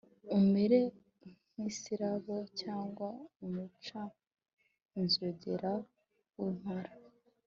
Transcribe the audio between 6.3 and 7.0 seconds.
w’impara